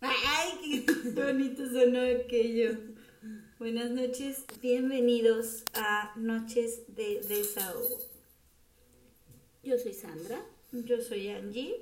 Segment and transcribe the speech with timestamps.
[0.00, 2.78] Ay, qué bonito sonó aquello.
[3.58, 7.98] Buenas noches, bienvenidos a Noches de Desahogo.
[9.64, 10.40] Yo soy Sandra
[10.70, 11.74] Yo soy Angie.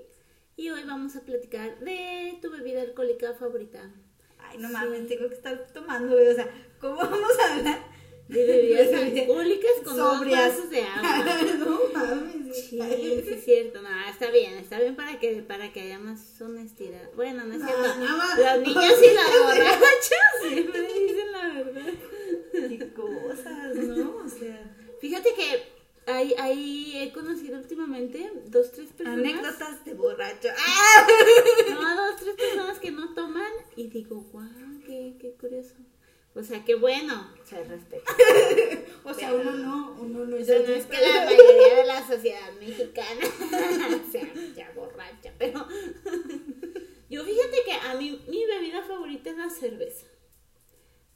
[0.57, 3.93] y hoy vamos a platicar de tu bebida alcohólica favorita.
[4.39, 6.17] Ay, no mames, tengo que estar tomando.
[6.17, 6.49] O sea,
[6.81, 7.81] ¿cómo vamos a hablar
[8.29, 11.27] De bebidas alcohólicas con dos vasos de agua.
[11.59, 12.44] no mames.
[12.55, 13.83] Sí, sí es cierto.
[13.83, 17.11] No, está bien, está bien para que para que haya más honestidad.
[17.15, 17.97] Bueno, no es cierto.
[17.99, 18.43] no, no.
[18.43, 21.93] Las niñas y las borrachas siempre dicen la verdad.
[22.53, 24.17] Qué cosas, ¿no?
[24.25, 29.19] O sea, Fíjate que ahí, ahí he conocido últimamente dos, tres personas.
[29.19, 30.49] anécdotas de borracho.
[30.59, 31.07] ¡Ah!
[31.71, 34.49] No, dos, tres personas que no toman y digo, guau,
[34.87, 35.75] qué, qué curioso.
[36.35, 38.13] O sea, qué bueno, se respeta.
[39.05, 40.45] O sea, uno no, uno no.
[40.45, 43.21] Sea, no es que la mayoría de la sociedad mexicana
[44.11, 45.67] sea ya borracha, pero
[47.11, 50.07] yo fíjate que a mí mi bebida favorita es la cerveza.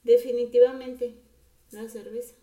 [0.05, 1.15] Definitivamente,
[1.71, 2.35] la cerveza.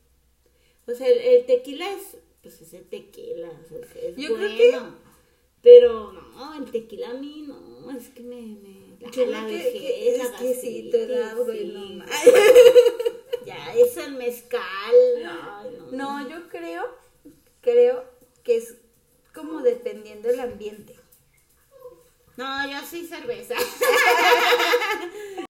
[0.88, 5.06] O sea, el, el tequila es, pues ese tequila, o sea, es Yo creo bueno.
[5.62, 9.54] Pero no, el tequila a mí no, es que me, me la, Yo la que,
[9.54, 11.74] vejez, que la es que sí te da, gastritis, güey, sí.
[11.74, 12.12] no mames.
[13.58, 14.64] Ya, es el mezcal.
[15.26, 16.22] ay, no.
[16.22, 16.84] No, yo creo,
[17.62, 18.06] creo
[18.44, 18.76] que es
[19.34, 20.96] como dependiendo del ambiente.
[22.38, 23.56] No, yo sí cerveza.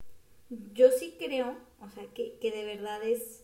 [0.73, 3.41] Yo sí creo, o sea, que, que de verdad es,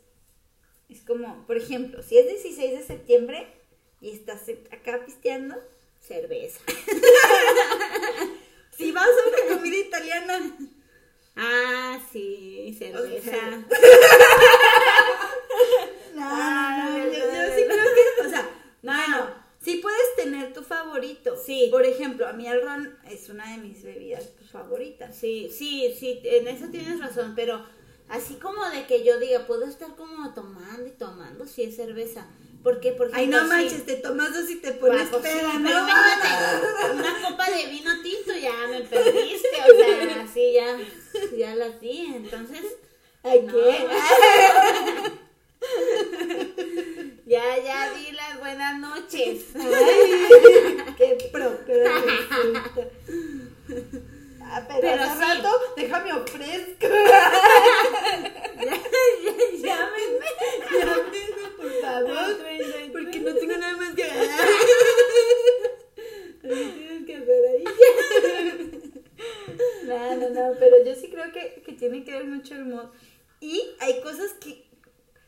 [0.90, 3.48] es como, por ejemplo, si es 16 de septiembre
[4.02, 5.56] y estás acá pisteando,
[6.00, 6.60] Cerveza.
[8.78, 10.58] si vas a una comida italiana,
[11.36, 13.32] Ah, sí, cerveza.
[13.50, 13.66] no,
[16.30, 18.50] no, no, yo, sí creo que, o sea,
[18.82, 19.30] No, bueno, no.
[19.62, 21.36] sí puedes tener tu favorito.
[21.44, 21.68] Sí.
[21.72, 25.16] Por ejemplo, a mí el ron es una de mis bebidas pues, favoritas.
[25.16, 27.66] Sí, sí, sí, en eso tienes razón, pero
[28.10, 32.28] así como de que yo diga, puedo estar como tomando y tomando, sí es cerveza.
[32.64, 35.30] Porque, por Ay, ejemplo, no sí- manches, te tomas dos y te pones Pues, sí,
[35.30, 40.78] peda, pero no, una copa de vino tinto ya me perdiste, o sea, así ya,
[41.36, 42.62] ya las di, entonces,
[43.24, 43.54] Ay, No.
[43.54, 43.88] ¿qué?
[47.64, 49.46] ya, ya di las buenas noches.
[49.56, 51.74] Ay, qué resulta.
[54.54, 55.20] Ah, pero, Pero hace sí.
[55.22, 56.88] rato, déjame ofrezco.
[59.64, 60.26] Llámenme.
[60.74, 62.38] Llámenme, por favor.
[62.92, 64.30] Porque no tengo nada más que hacer.
[66.42, 67.64] tienes que hacer ahí.
[69.86, 72.92] No, no, no, pero yo sí creo que, que tiene que ver mucho el modo.
[73.40, 74.66] Y hay cosas que,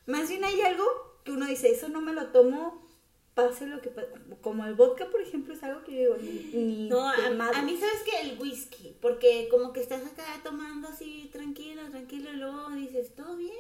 [0.06, 2.88] más bien hay algo que uno dice, eso no me lo tomo,
[3.34, 4.08] pase lo que pase.
[4.42, 7.62] Como el vodka, por ejemplo, es algo que yo digo, ni, ni No, a, a
[7.62, 12.36] mí sabes que el whisky, porque como que estás acá tomando así tranquilo, tranquilo, y
[12.38, 13.54] luego dices, ¿todo bien?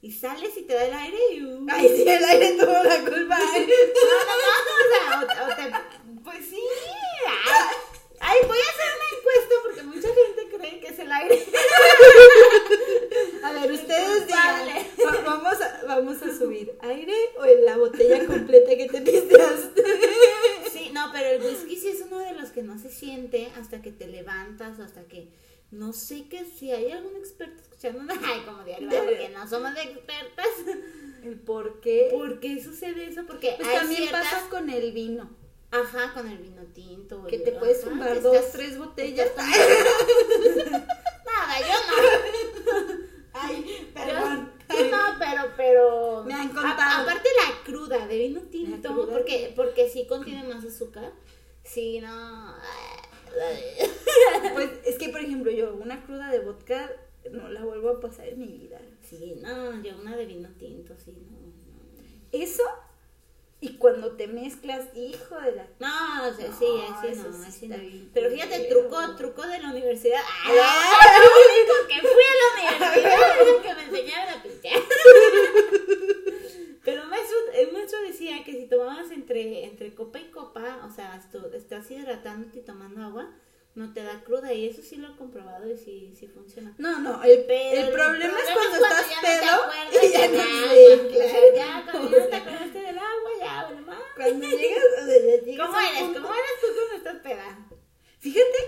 [0.00, 1.44] Y sales y te da el aire y...
[1.44, 3.38] uh, Ay, sí, el aire tuvo la culpa.
[4.02, 6.58] No, no, no, o sea, o, o te- pues sí.
[7.26, 7.76] Ay,
[8.18, 11.46] ay, voy a hacer una encuesta porque mucha gente cree que es el aire.
[13.44, 14.86] A ver, ustedes digan, Culpable.
[15.06, 19.82] va- vamos a, vamos a subir aire o en la botella completa que te pisteaste.
[20.72, 23.82] Sí, no, pero el whisky sí es uno de los que no se siente hasta
[23.82, 25.28] que te levantas o hasta que...
[25.70, 30.46] No sé que si hay algún experto escuchando, ay, como diario, porque no somos expertas.
[31.24, 32.08] ¿El por qué?
[32.10, 33.22] ¿Por qué sucede eso?
[33.26, 34.24] Porque Pues hay también ciertas...
[34.34, 35.30] pasa con el vino,
[35.70, 37.24] Ajá, con el vino tinto.
[37.26, 37.88] que te puedes que
[38.20, 39.30] dos, estás- tres botellas.
[39.36, 39.54] Nada,
[41.60, 41.94] yo no.
[43.34, 46.24] Ay, Yo- no, pero, pero.
[46.24, 47.02] Me han a- contado.
[47.02, 51.12] aparte la cruda de vino tinto, porque, porque sí contiene más azúcar.
[51.64, 52.54] Sí, no.
[54.54, 56.90] Pues es que, por ejemplo, yo una cruda de vodka
[57.30, 58.80] no la vuelvo a pasar en mi vida.
[59.08, 61.38] Sí, no, yo una de vino tinto, sí, no.
[61.38, 61.52] no.
[62.32, 62.62] Eso,
[63.62, 65.66] y cuando te mezclas, hijo de la...
[65.78, 67.76] No, o sea, sí, No, sí, eso no, sí así no.
[68.12, 68.80] Pero fíjate, culero.
[68.88, 70.20] truco, truco de la universidad.
[70.20, 70.50] ¡Ah!
[70.60, 71.22] Ah.
[71.22, 72.46] Lo único que fui a la
[72.90, 74.82] universidad es que me enseñaron a pistear.
[76.84, 80.90] Pero el maestro, el maestro decía que si tomabas entre, entre copa y copa, o
[80.92, 83.30] sea, esto- estás hidratándote y tomando agua,
[83.76, 84.52] no te da cruda.
[84.52, 86.74] Y eso sí lo he comprobado y sí, sí funciona.
[86.78, 90.12] No, no, el, Pero el problema es cuando estás ya pedo no te acuerdas y
[90.12, 90.34] ya no
[91.08, 91.52] claro.
[91.56, 93.30] ya cuando ya te acordaste del agua,
[93.62, 93.98] ya, bueno, más.
[94.16, 96.00] Cuando llegas, o sea, ya llegas ¿Cómo eres?
[96.02, 97.68] punto- ¿Cómo eres tú cuando estás peda?
[98.18, 98.58] Fíjate,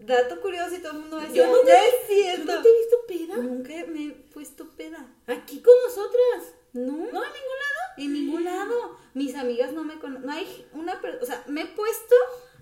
[0.00, 2.12] dato curioso y todo el mundo va a decir, Yo no te- "No es ¿Tú
[2.14, 2.44] cierto.
[2.56, 3.36] no te he visto peda?
[3.36, 5.14] Nunca me he puesto peda.
[5.26, 6.54] Aquí con nosotras.
[6.72, 6.92] No.
[6.92, 7.80] ¿No en ningún lado?
[7.98, 8.96] En ningún lado.
[9.14, 10.24] Mis amigas no me conocen.
[10.26, 11.22] No hay una persona.
[11.22, 12.14] O sea, me he puesto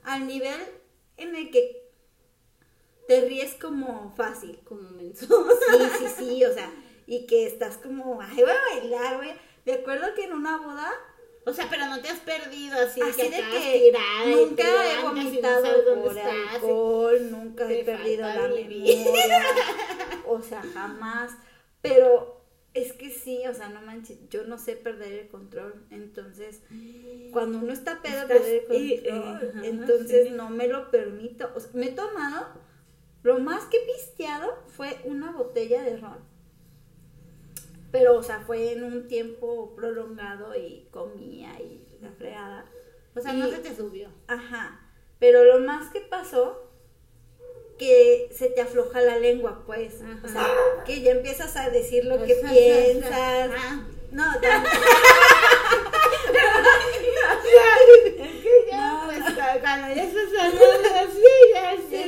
[0.04, 0.58] al nivel
[1.18, 1.90] en el que
[3.06, 4.58] te ríes como fácil.
[4.64, 5.26] Como menso.
[5.70, 6.44] Sí, sí, sí.
[6.44, 6.72] O sea,
[7.06, 9.36] y que estás como, ay, voy a bailar, a-".
[9.66, 10.90] Me acuerdo que en una boda,
[11.48, 14.62] O sea, pero no te has perdido así, así que de que tirada nunca
[14.92, 16.54] he no vomitado dónde por estás.
[16.54, 19.42] alcohol, nunca he perdido la memoria.
[20.26, 21.32] O sea, jamás.
[21.80, 22.42] Pero
[22.74, 25.86] es que sí, o sea, no manches, yo no sé perder el control.
[25.90, 26.60] Entonces,
[27.32, 29.42] cuando uno está pedo, Estás- perder el control.
[29.44, 30.34] eh, ajá, entonces, sí.
[30.34, 31.50] no me lo permito.
[31.54, 32.46] O sea, me he tomado,
[33.22, 36.18] lo más que he pisteado fue una botella de ron.
[37.90, 42.66] Pero, o sea, fue en un tiempo prolongado y comía y la fregada.
[43.14, 44.08] O sea, no se te subió.
[44.26, 44.80] Ajá.
[45.18, 46.70] Pero lo más que pasó,
[47.78, 50.02] que se te afloja la lengua, pues.
[50.02, 50.20] Ajá.
[50.22, 50.46] O sea,
[50.84, 53.50] que ya empiezas a decir lo que Ajá, piensas.
[53.56, 53.86] Ah.
[54.10, 54.64] No, Ya,
[58.72, 59.30] No, pues, no.
[59.60, 60.12] Cuando ya así,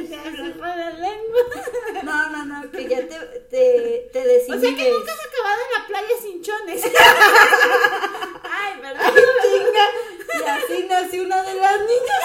[0.06, 1.40] se aflojó la lengua.
[2.02, 3.16] no, no, no, que ya te,
[3.50, 4.58] te, te desinhibes.
[4.58, 6.84] O sea que nunca has acabado en la playa sin chones.
[8.44, 9.14] Ay, perdón.
[9.42, 9.86] Chinga,
[10.34, 12.22] y así nació una de las niñas.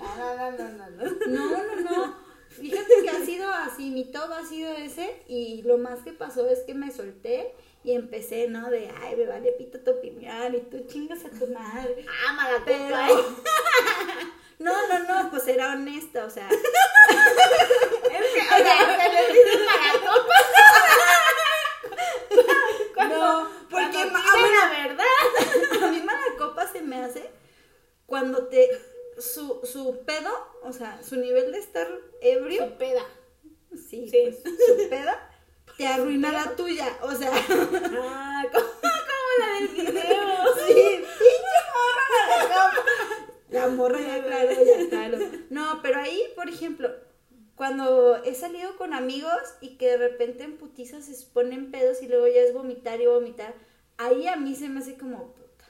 [0.20, 1.04] No, no, no, no, no.
[1.26, 2.19] No, no, no.
[2.60, 6.48] Fíjate que ha sido así, mi todo ha sido ese y lo más que pasó
[6.48, 8.68] es que me solté y empecé, ¿no?
[8.70, 12.04] De, ay, me vale pito tu opinión y tú chingas a tu madre.
[12.28, 12.96] Ah, mala Pero...
[14.58, 19.08] No, no, no, pues era honesta, o sea, Es que, o sea, mala
[23.08, 25.04] no, porque Cuando ma- dice bueno, la verdad.
[25.84, 27.30] a mí mala copa se me hace
[28.06, 28.68] cuando te,
[29.20, 30.30] su, su pedo,
[30.62, 31.86] o sea, su nivel de estar
[32.20, 33.02] ebrio, Su peda.
[33.74, 34.36] sí, Sí.
[34.42, 35.30] pues, su peda,
[35.76, 38.64] te arruina la tuya, o sea, Ah, como,
[39.38, 39.94] la del video.
[40.66, 42.72] sí, pinche morra.
[43.50, 45.18] La morra ya claro, ya claro.
[45.50, 46.90] No, pero ahí, por ejemplo,
[47.56, 52.08] cuando he salido con amigos y que de repente en putizas se ponen pedos y
[52.08, 53.54] luego ya es vomitar y vomitar,
[53.98, 55.64] ahí a mí se me hace como puta.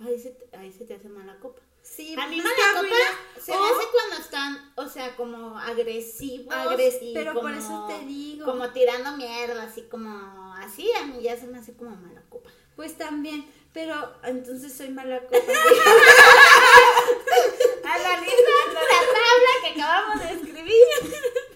[0.00, 1.62] Ahí se, ahí se te hace mala copa.
[1.94, 2.96] Sí, A mí mala copa
[3.42, 6.52] se O- me hace cuando están, o sea, como agresivos.
[6.54, 8.44] Agres- y pero por eso te digo.
[8.44, 12.50] Como tirando mierda, así como, así a mí ya se me hace como mala copa.
[12.74, 15.36] Pues también, pero entonces soy mala copa.
[17.84, 20.86] Analiza la tabla que acabamos de escribir.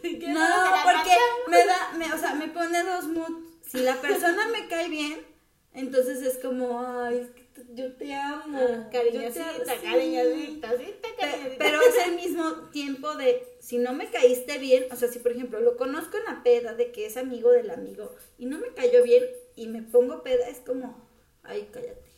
[0.33, 0.49] no,
[0.85, 1.17] porque
[1.49, 3.45] me da, me, o sea, me pone dos moods.
[3.69, 5.27] Si la persona me cae bien,
[5.75, 7.40] entonces es como, ay, es que
[7.75, 8.59] yo te amo.
[8.59, 9.87] Ah, Cariñosita, sí.
[9.87, 11.57] cariñosita, sí, cariñosita.
[11.59, 15.33] Pero es el mismo tiempo de, si no me caíste bien, o sea, si por
[15.33, 18.69] ejemplo lo conozco en la peda de que es amigo del amigo y no me
[18.75, 19.25] cayó bien
[19.57, 21.07] y me pongo peda, es como,
[21.43, 22.11] ay, cállate.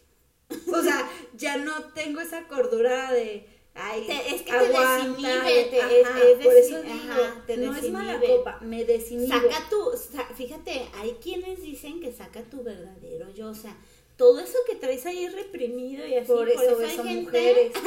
[0.73, 5.81] O sea, ya no tengo esa cordura de, ay, Te- es que te desinhibe, te-
[5.81, 8.37] ajá, es- es por eso digo, ajá, te no es mala desinhibe.
[8.39, 9.29] copa, me desinhibe.
[9.29, 9.91] Saca tu,
[10.37, 13.77] fíjate, hay quienes dicen que saca tu verdadero yo, o sea,
[14.17, 17.73] todo eso que traes ahí reprimido y así, por eso, hay beso gente- mujeres.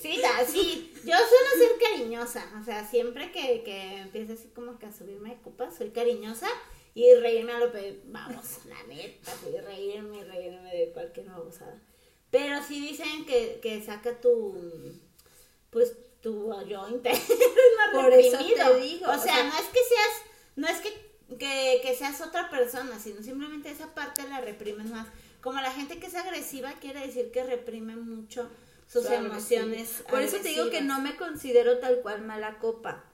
[0.00, 4.78] Sí, da- sí, yo suelo ser cariñosa, o sea, siempre que, que empiezo así como
[4.78, 6.46] que a subirme de copa, soy cariñosa
[6.94, 11.82] y reírme a lo que, vamos, la neta, sí, reírme y reírme de cualquier babosada.
[12.30, 14.54] Pero sí dicen que, que saca tu,
[15.70, 17.18] pues, tu yo interno
[17.92, 18.70] Por eso reprimido.
[18.70, 20.12] te digo, O o sea- no es que seas,
[20.54, 21.07] no es que,
[21.38, 25.06] que, que seas otra persona, sino simplemente esa parte la reprimes más.
[25.40, 28.50] Como la gente que es agresiva quiere decir que reprime mucho
[28.86, 30.02] sus Su emociones.
[30.08, 33.04] Por eso te digo que no me considero tal cual mala copa.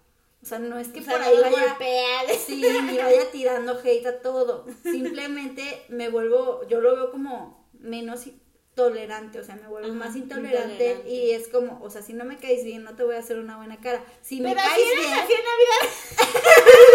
[0.43, 2.39] O sea, no es que O sea, por ahí vaya, golpeas.
[2.47, 4.67] sí, ni vaya tirando hate a todo.
[4.83, 8.27] Simplemente me vuelvo, yo lo veo como menos
[8.75, 11.09] tolerante, o sea, me vuelvo Ajá, más intolerante, intolerante.
[11.09, 13.39] y es como, o sea, si no me caes bien, no te voy a hacer
[13.39, 14.05] una buena cara.
[14.21, 16.45] Si me Pero caes bien, así en Navidad.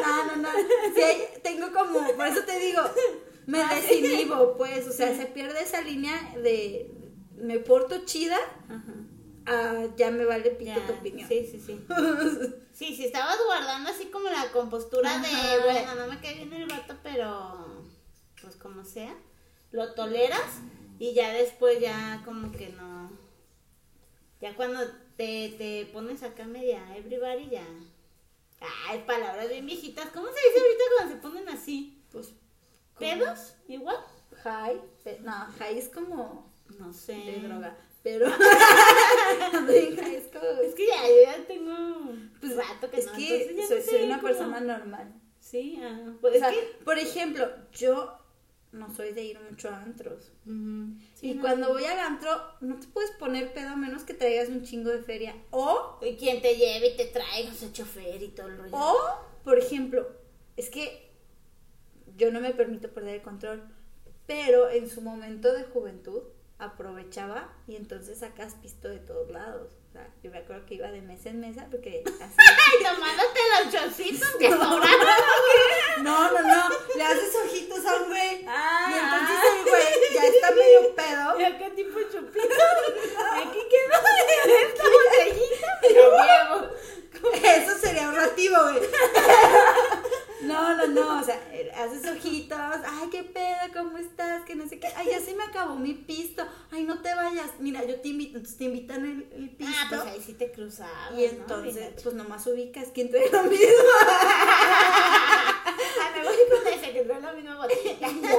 [0.00, 0.48] no, no, no.
[0.94, 2.82] Sí, tengo como, por eso te digo,
[3.46, 6.90] me desinhibo, pues, o sea, se pierde esa línea de
[7.36, 8.38] me porto chida,
[9.46, 11.28] a ya me vale pito tu opinión.
[11.28, 11.84] Sí, sí, sí.
[12.72, 15.56] Sí, sí, estabas guardando así como la compostura Ajá.
[15.56, 17.82] de, bueno, no me cae bien el vato, pero
[18.40, 19.14] pues como sea,
[19.70, 20.60] lo toleras
[20.98, 23.10] y ya después ya como que no.
[24.40, 24.80] Ya cuando
[25.16, 27.66] te, te pones acá media everybody ya.
[28.88, 30.06] Ay, palabras bien viejitas.
[30.12, 32.02] ¿Cómo se dice ahorita cuando se ponen así?
[32.10, 32.34] Pues,
[32.98, 33.54] ¿Pedos?
[33.68, 33.96] Igual.
[34.44, 34.80] high,
[35.20, 37.14] no, high es como No sé.
[37.14, 37.76] de droga.
[38.02, 38.26] pero
[40.62, 43.12] Es que ya, yo ya tengo pues, rato que es no.
[43.12, 45.14] que soy, no sé soy una cómo- persona normal.
[45.40, 46.78] Sí, ah, pues O es sea, que.
[46.84, 48.18] por ejemplo, yo
[48.72, 50.32] no soy de ir mucho a antros.
[50.44, 51.42] Sí, y no.
[51.42, 54.90] cuando voy al antro, no te puedes poner pedo a menos que traigas un chingo
[54.90, 55.34] de feria.
[55.50, 58.72] O, Y quien te lleve y te traiga, o sea, chofer y todo el rollo.
[58.74, 58.96] o,
[59.44, 60.08] por ejemplo,
[60.56, 61.10] es que
[62.16, 63.62] yo no me permito perder el control,
[64.26, 66.22] pero en su momento de juventud
[66.58, 69.72] aprovechaba y entonces sacas pisto de todos lados.
[69.92, 72.36] O sea, yo me acuerdo que iba de mesa en mesa porque así...
[72.82, 75.06] Tomándote los chocitos que sobraron.
[75.98, 78.42] No, no, no, le haces ojitos a un güey.
[78.48, 78.88] Ah.
[78.90, 81.40] y entonces el güey ya está medio pedo.
[81.40, 82.46] ¿Y acá tipo chupito?
[83.36, 86.70] Aquí quedó esta botellita, llevo.
[87.44, 88.80] Eso sería ahorrativo, güey.
[90.42, 91.40] No, no, no, o sea,
[91.76, 93.51] haces ojitos, ay, qué pedo,
[94.72, 98.00] sé qué, ay, ya se me acabó mi pisto, ay, no te vayas, mira, yo
[98.00, 101.10] te invito, entonces te invitan el, el pisto, Ah, pues ahí sí te cruzaba.
[101.16, 103.66] y entonces, pues nomás ubicas quién trae lo mismo,
[106.02, 108.08] Ay, me voy con ese que trae la misma botella.
[108.08, 108.30] y ya,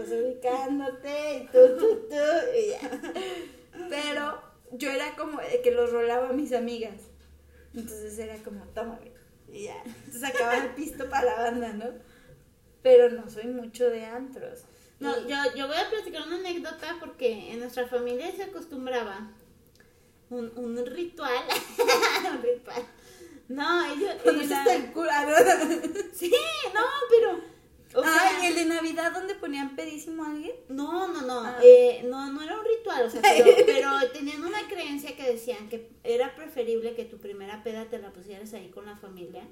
[0.00, 3.00] vas ubicándote, y tú, tú, tú, y ya.
[3.90, 4.42] Pero
[4.72, 7.02] yo era como que los rolaba a mis amigas,
[7.74, 9.12] entonces era como, toma, güey,
[9.52, 11.86] y ya, entonces acababa el pisto para la banda, ¿no?
[12.82, 14.60] Pero no soy mucho de antros.
[14.98, 19.30] No, Y- yo, yo voy a platicar una anécdota porque en nuestra familia se acostumbraba
[20.30, 21.44] un, un ritual.
[22.34, 22.82] un ritual.
[23.48, 24.14] No, ellos.
[24.48, 24.92] La- el.
[26.14, 26.32] Sí,
[26.74, 27.56] no, pero.
[27.94, 30.54] O ah, sea, y el de Navidad donde ponían pedísimo a alguien.
[30.68, 31.58] No, no, no, Ah.
[31.62, 35.68] eh, no, no era un ritual, o sea, pero, pero tenían una creencia que decían
[35.68, 39.44] que era preferible que tu primera peda te la pusieras ahí con la familia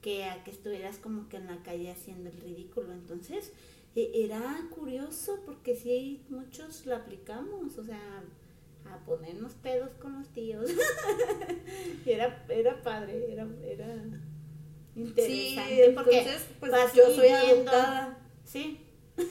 [0.00, 2.92] que a que estuvieras como que en la calle haciendo el ridículo.
[2.92, 3.52] Entonces,
[3.96, 8.22] era curioso porque sí, muchos la aplicamos, o sea,
[8.90, 10.70] a ponernos pedos con los tíos.
[12.06, 13.94] Era, era padre, era, era
[14.94, 18.18] interesante porque entonces, pues vas yo soy viviendo- adoptada.
[18.44, 18.80] Sí.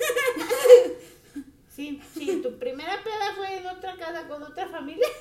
[1.76, 5.08] Sí, sí, tu primera peda fue en otra casa con otra familia.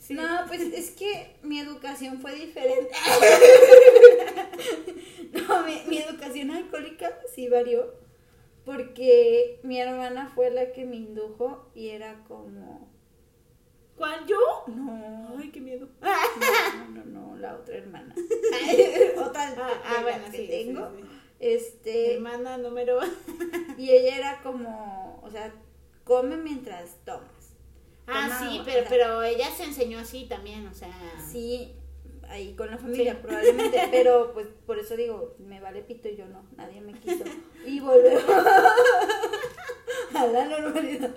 [0.00, 0.14] Sí.
[0.14, 2.90] No, pues es que mi educación fue diferente.
[5.36, 7.94] No, mi, mi educación alcohólica sí varió.
[8.64, 12.88] Porque mi hermana fue la que me indujo y era como.
[13.96, 14.36] ¿Cuál yo?
[14.66, 15.88] No, Ay, qué miedo.
[16.02, 18.14] no, no, no, la otra hermana.
[19.24, 20.90] otra Ah, ah, bueno, que sí, tengo.
[20.96, 21.04] sí.
[21.38, 22.14] Este.
[22.14, 22.98] hermana número.
[23.78, 25.52] Y ella era como, o sea,
[26.04, 27.54] come mientras tomas.
[28.06, 30.90] Ah, Toma sí, agua, pero, o sea, pero ella se enseñó así también, o sea.
[31.30, 31.74] Sí,
[32.30, 33.18] ahí con la familia Sí.
[33.22, 37.24] probablemente, pero pues por eso digo, me vale pito y yo no, nadie me quiso.
[37.64, 38.24] Y volvemos
[40.14, 41.14] a la normalidad.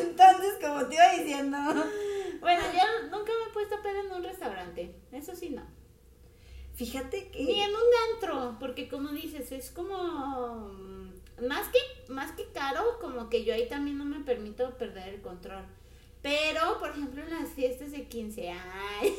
[0.00, 1.58] Entonces, como te iba diciendo,
[2.40, 4.94] Bueno, yo nunca me he puesto pedo en un restaurante.
[5.12, 5.62] Eso sí, no.
[6.74, 7.44] fíjate que...
[7.44, 7.82] Ni en un
[8.14, 13.54] antro, porque como dices, es como mm, más que más que caro, como que yo
[13.54, 15.64] ahí también no me permito perder el control.
[16.24, 19.14] Pero, por ejemplo, en las fiestas de 15 años.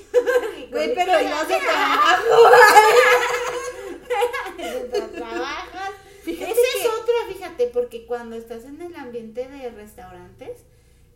[0.71, 2.35] Güey, pero yo de trabajo.
[5.13, 5.91] Trabajas.
[6.25, 10.63] Esa es otra, fíjate, porque cuando estás en el ambiente de restaurantes,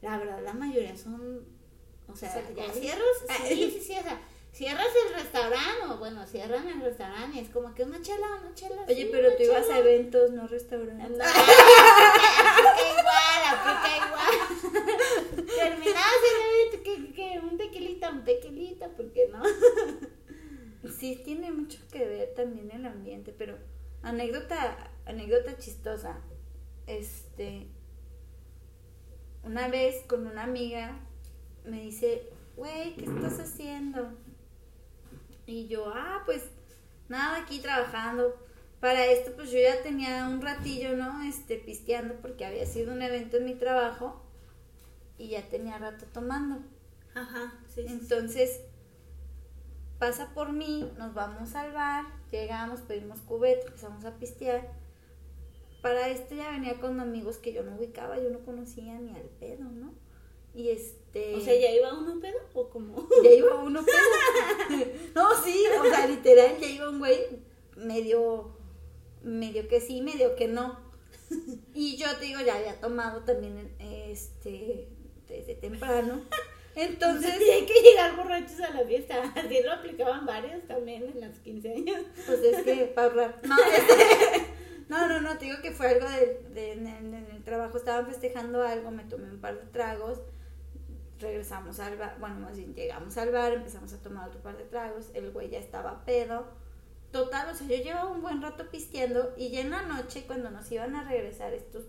[0.03, 1.43] la verdad la mayoría son,
[2.07, 3.07] o sea, ya cierras,
[3.47, 7.73] sí, sí, sí, o sea, cierras el restaurante, o bueno, cierran el restaurante, es como
[7.73, 8.83] que una chela, una chela.
[8.87, 11.17] Oye, sí, pero tú ibas a eventos, no restaurantes.
[11.17, 15.45] No, aplica igual, aplica igual.
[15.45, 19.43] Terminabas el evento, que, que un tequilita, un tequilita, ¿por qué no?
[20.97, 23.57] Sí, tiene mucho que ver también el ambiente, pero
[24.01, 26.21] anécdota, anécdota chistosa.
[26.87, 27.67] Este,
[29.43, 30.99] una vez con una amiga
[31.63, 34.13] me dice, güey, ¿qué estás haciendo?
[35.49, 36.43] Y yo, ah, pues
[37.07, 38.35] nada, aquí trabajando.
[38.79, 41.23] Para esto, pues yo ya tenía un ratillo, ¿no?
[41.23, 44.23] Este, pisteando porque había sido un evento en mi trabajo
[45.17, 46.63] y ya tenía rato tomando.
[47.15, 48.61] Ajá, sí, Entonces
[49.97, 54.71] pasa por mí, nos vamos al bar, llegamos, pedimos cubeta, empezamos a pistear.
[55.81, 59.29] Para esto ya venía con amigos que yo no ubicaba, yo no conocía ni al
[59.39, 59.93] pedo, ¿no?
[60.53, 60.98] Y este.
[61.35, 63.07] O sea, ¿ya iba uno pedo o como?
[63.23, 64.85] ya iba uno pedo.
[65.15, 67.19] no, sí, o sea, literal, ya iba un güey
[67.75, 68.51] medio,
[69.23, 70.79] medio que sí, medio que no.
[71.73, 74.87] Y yo te digo, ya había tomado también, este,
[75.27, 76.21] desde temprano.
[76.75, 79.33] Entonces, Tienen que llegar borrachos a la fiesta.
[79.35, 82.01] Así lo aplicaban varios también en las 15 años.
[82.25, 83.41] Pues es que para ahorrar.
[83.43, 84.45] No, este,
[84.87, 87.77] No, no, no, te digo que fue algo de, de- en, el, en el trabajo,
[87.77, 90.19] estaban festejando algo, me tomé un par de tragos,
[91.19, 94.63] regresamos al bar, bueno, más bien llegamos al bar, empezamos a tomar otro par de
[94.63, 96.47] tragos, el güey ya estaba pedo.
[97.11, 100.51] Total, o sea, yo llevaba un buen rato pisteando y ya en la noche cuando
[100.51, 101.85] nos iban a regresar estos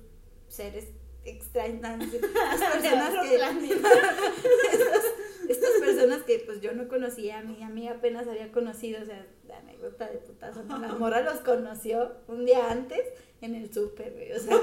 [0.49, 0.89] seres
[1.25, 3.35] extraños, estas personas que,
[4.73, 5.05] estas,
[5.49, 9.59] estas personas que pues yo no conocía, mi amiga apenas había conocido, o sea, la
[9.59, 10.79] anécdota de putazo, ¿no?
[10.79, 13.01] la morra los conoció un día antes
[13.41, 14.55] en el súper, güey, o sea.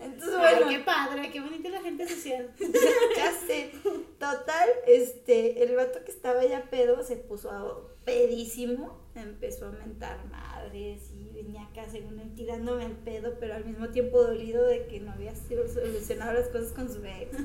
[0.00, 2.50] Entonces, Ay, bueno, qué padre, qué bonita la gente social.
[3.16, 3.72] ya sé.
[4.18, 10.18] Total, este, el vato que estaba ya pedo se puso a pedísimo, empezó a mentar
[10.26, 14.86] madres y venía acá según él tirándome el pedo, pero al mismo tiempo dolido de
[14.86, 17.36] que no había solucionado las cosas con su ex.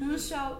[0.00, 0.58] Un show.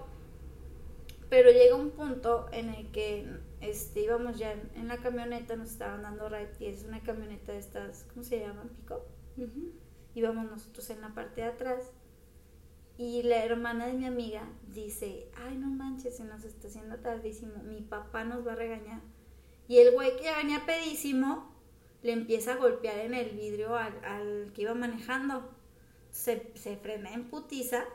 [1.29, 3.27] Pero llega un punto en el que
[3.63, 7.51] este, íbamos ya en, en la camioneta, nos estaban dando ride y es una camioneta
[7.51, 8.69] de estas, ¿cómo se llaman?
[8.69, 9.05] ¿Pico?
[10.15, 11.91] íbamos nosotros en la parte de atrás
[12.97, 17.63] y la hermana de mi amiga dice, ay no manches, se nos está haciendo tardísimo,
[17.63, 19.01] mi papá nos va a regañar.
[19.67, 21.51] Y el güey que ya venía pedísimo
[22.03, 25.49] le empieza a golpear en el vidrio al, al que iba manejando.
[26.11, 27.85] Se, se frena en putiza,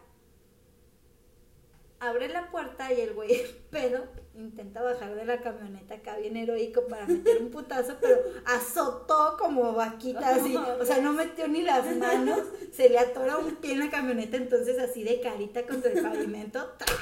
[2.00, 3.30] abre la puerta y el güey
[3.70, 9.36] pedo intenta bajar de la camioneta acá bien heroico para meter un putazo, pero azotó
[9.36, 13.72] como vaquita así, o sea, no metió ni las manos, se le atora un pie
[13.72, 16.96] en la camioneta, entonces así de carita contra el pavimento, ¡tras!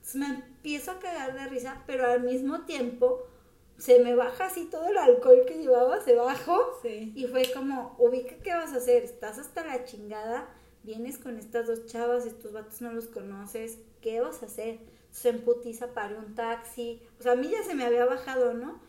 [0.00, 3.28] Entonces me empiezo a cagar de risa, pero al mismo tiempo
[3.76, 7.12] se me baja así todo el alcohol que llevaba, se bajó Sí.
[7.14, 10.48] y fue como, ubica qué vas a hacer, estás hasta la chingada,
[10.82, 14.78] vienes con estas dos chavas, estos vatos no los conoces, ¿qué vas a hacer?
[15.10, 18.80] Se emputiza, paré un taxi, o sea, a mí ya se me había bajado, ¿no?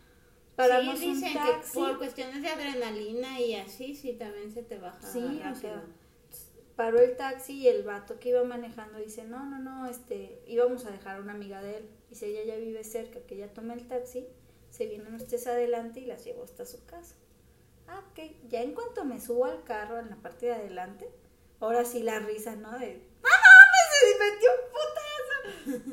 [0.55, 1.71] Paramos sí, un dicen taxi.
[1.71, 5.83] que por cuestiones de adrenalina y así, sí, también se te baja Sí, o sea,
[6.75, 10.85] paró el taxi y el vato que iba manejando dice, no, no, no, este, íbamos
[10.85, 11.89] a dejar a una amiga de él.
[12.09, 14.27] Dice, ella ya vive cerca, que ya toma el taxi,
[14.69, 17.15] se vienen ustedes adelante y las llevo hasta su casa.
[17.87, 18.19] Ah, ok.
[18.49, 21.09] Ya en cuanto me subo al carro en la parte de adelante,
[21.59, 22.71] ahora sí la risa, ¿no?
[22.77, 23.89] De, ¡ah, mames!
[23.99, 24.68] Se metió un.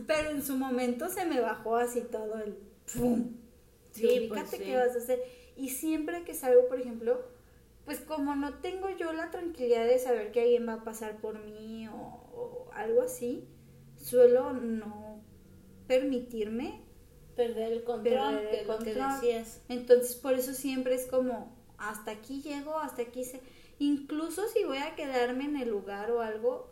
[0.06, 2.56] Pero en su momento se me bajó así todo el
[2.94, 3.36] ¡pum!
[3.92, 4.58] Sí, pues sí.
[4.58, 5.22] qué vas a hacer.
[5.56, 7.20] Y siempre que salgo, por ejemplo,
[7.84, 11.38] pues como no tengo yo la tranquilidad de saber que alguien va a pasar por
[11.42, 13.48] mí o, o algo así,
[13.96, 15.22] suelo no
[15.86, 16.86] permitirme
[17.36, 19.12] Perder el control, perder el es lo que control.
[19.20, 19.60] decías.
[19.68, 23.42] Entonces, por eso siempre es como, hasta aquí llego, hasta aquí se...
[23.78, 26.70] Incluso si voy a quedarme en el lugar o algo,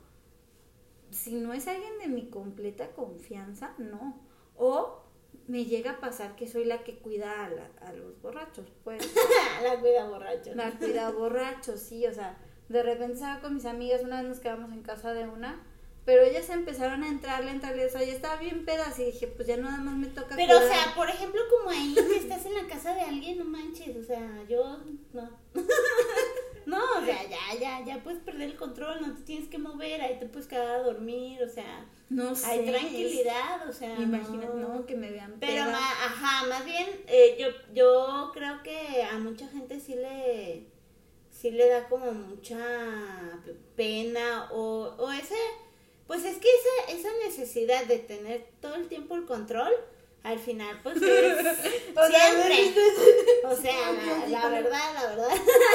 [1.15, 4.21] si no es alguien de mi completa confianza, no.
[4.57, 5.03] O
[5.47, 9.03] me llega a pasar que soy la que cuida a, la- a los borrachos, pues.
[9.63, 10.55] la cuida borracho.
[10.55, 14.41] La cuida borrachos, sí, o sea, de repente estaba con mis amigas, una vez nos
[14.41, 15.63] quedamos en casa de una,
[16.07, 19.49] pero ellas empezaron a entrarle, entrarle, o sea, ya estaba bien pedas y dije, pues
[19.49, 22.55] ya nada más me toca Pero, o sea, por ejemplo, como ahí que estás en
[22.55, 24.79] la casa de alguien, no manches, o sea, yo
[25.13, 25.31] no.
[27.05, 30.19] O sea, ya, ya, ya puedes perder el control, no te tienes que mover, ahí
[30.19, 33.95] te puedes quedar a dormir, o sea, no sé, hay tranquilidad, o sea.
[33.99, 39.03] Imagínate, no, que me vean Pero, ma- ajá, más bien, eh, yo, yo creo que
[39.03, 40.67] a mucha gente sí le,
[41.31, 42.59] sí le da como mucha
[43.77, 45.35] pena o, o ese,
[46.07, 49.73] pues es que esa, esa necesidad de tener todo el tiempo el control,
[50.25, 52.75] al final, pues es O sea, siempre.
[53.45, 55.29] O sea, la, la verdad, la verdad.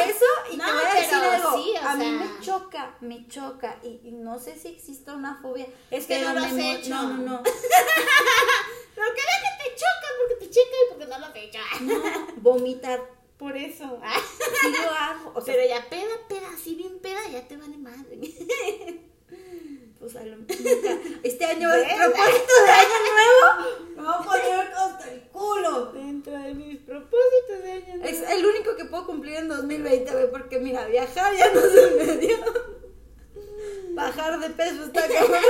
[0.05, 2.11] Eso, y No, te voy a decir algo, sí, a mí sea.
[2.13, 5.67] me choca, me choca, y, y no sé si existe una fobia.
[5.91, 6.89] Es que no lo has hecho.
[6.89, 7.43] No, no, no.
[8.95, 11.59] Pero que que te choca, porque te checa y porque no lo has hecho.
[11.81, 12.99] No, vomitar,
[13.37, 14.01] Por eso.
[14.61, 15.31] sí lo hago.
[15.35, 18.19] O sea, Pero ya peda, peda, así bien peda, ya te vale madre.
[19.99, 20.53] pues a lo nunca.
[21.23, 21.97] Este año, el ¿Verdad?
[21.97, 25.91] propósito de año nuevo, me voy a poner hasta el culo.
[25.91, 30.31] Dentro de mis propósitos de año Es el único que puedo cumplir en 2020, güey,
[30.31, 32.37] porque mira, viajar ya no se me dio.
[33.91, 35.41] Bajar de peso está cabrón.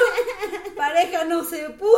[0.76, 1.94] Pareja no se pudo.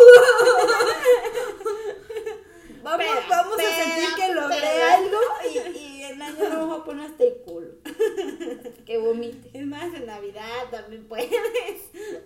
[2.83, 4.85] Vamos, Pero, vamos a sentir que logré pero.
[4.85, 5.19] algo
[5.53, 7.67] y, y en año nuevo voy a poner hasta el culo.
[8.85, 9.49] Que vomite.
[9.53, 11.29] Es más, en Navidad también puedes.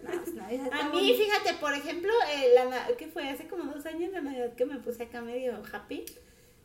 [0.03, 1.17] No, pues, Navidad está A mí, bonito.
[1.23, 3.27] fíjate, por ejemplo, eh, la, ¿qué fue?
[3.29, 6.05] Hace como dos años la Navidad que me puse acá medio happy.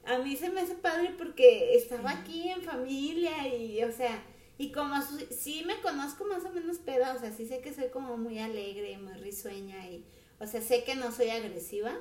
[0.06, 4.22] A mí se me hace padre porque estaba aquí en familia y, o sea,
[4.56, 7.74] y como su- sí me conozco más o menos peda, o sea, sí sé que
[7.74, 10.04] soy como muy alegre, muy risueña y,
[10.38, 11.92] o sea, sé que no soy agresiva.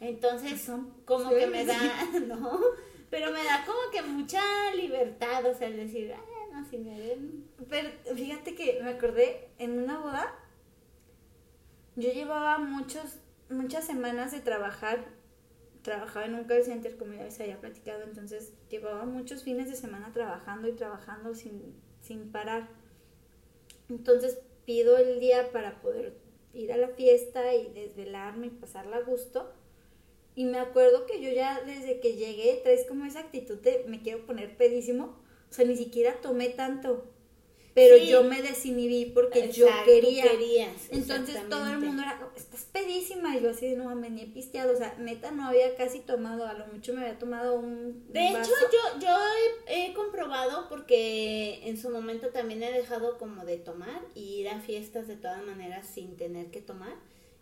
[0.00, 0.68] Entonces,
[1.04, 1.78] como que me da.
[2.26, 2.60] ¿no?
[3.10, 4.42] Pero me da como que mucha
[4.74, 6.20] libertad, o sea, el decir, ah,
[6.56, 7.44] no, si me ven.
[7.68, 10.34] Pero fíjate que me acordé en una boda,
[11.96, 13.18] yo llevaba muchos,
[13.50, 15.04] muchas semanas de trabajar.
[15.82, 19.76] Trabajaba en un call center, como ya les había platicado, entonces llevaba muchos fines de
[19.76, 22.68] semana trabajando y trabajando sin, sin parar.
[23.88, 26.18] Entonces pido el día para poder
[26.52, 29.52] ir a la fiesta y desvelarme y pasarla a gusto.
[30.34, 34.02] Y me acuerdo que yo ya desde que llegué traes como esa actitud de me
[34.02, 35.16] quiero poner pedísimo.
[35.50, 37.12] O sea, ni siquiera tomé tanto.
[37.74, 38.06] Pero Sí.
[38.08, 40.22] yo me desinhibí porque yo quería.
[40.30, 43.36] querías, Entonces todo el mundo era, estás pedísima.
[43.36, 44.72] Y yo así de no mames, ni he pisteado.
[44.72, 46.46] O sea, neta no había casi tomado.
[46.46, 48.10] A lo mucho me había tomado un.
[48.10, 49.14] De un hecho, yo, yo
[49.68, 54.48] he, he comprobado porque en su momento también he dejado como de tomar y ir
[54.48, 56.94] a fiestas de todas maneras sin tener que tomar.